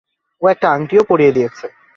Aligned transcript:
ও 0.41 0.45
একটা 0.49 0.67
আংটিও 0.71 1.03
পরিয়ে 1.03 1.31
দিয়েছে। 1.31 1.65